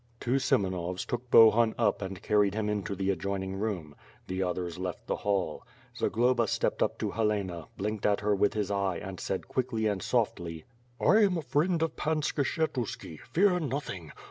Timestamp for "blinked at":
7.77-8.21